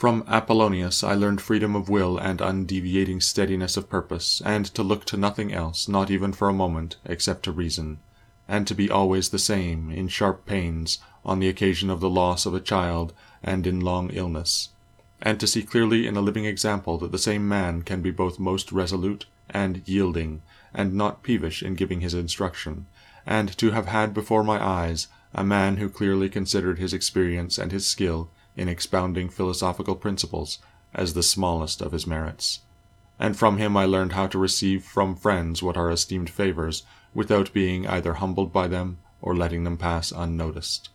[0.00, 5.04] From Apollonius I learned freedom of will and undeviating steadiness of purpose, and to look
[5.04, 7.98] to nothing else, not even for a moment, except to reason,
[8.48, 12.46] and to be always the same, in sharp pains, on the occasion of the loss
[12.46, 14.70] of a child, and in long illness,
[15.20, 18.38] and to see clearly in a living example that the same man can be both
[18.38, 20.40] most resolute and yielding,
[20.72, 22.86] and not peevish in giving his instruction,
[23.26, 27.70] and to have had before my eyes a man who clearly considered his experience and
[27.70, 28.30] his skill
[28.60, 30.58] in expounding philosophical principles
[30.92, 32.60] as the smallest of his merits.
[33.18, 36.82] And from him I learned how to receive from friends what are esteemed favors,
[37.14, 40.90] without being either humbled by them or letting them pass unnoticed.